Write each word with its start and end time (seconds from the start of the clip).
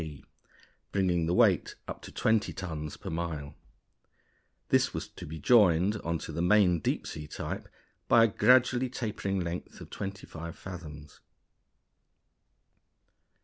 G., 0.01 0.25
bringing 0.91 1.27
the 1.27 1.33
weight 1.35 1.75
up 1.87 2.01
to 2.01 2.11
20 2.11 2.51
tons 2.53 2.97
per 2.97 3.11
mile. 3.11 3.53
This 4.69 4.95
was 4.95 5.07
to 5.09 5.27
be 5.27 5.37
joined 5.37 5.97
on 5.97 6.17
to 6.25 6.31
the 6.31 6.41
main 6.41 6.79
deep 6.79 7.05
sea 7.05 7.27
type 7.27 7.67
by 8.07 8.23
a 8.23 8.27
gradually 8.27 8.89
tapering 8.89 9.39
length 9.41 9.79
of 9.79 9.91
twenty 9.91 10.25
five 10.25 10.57
fathoms. 10.57 11.19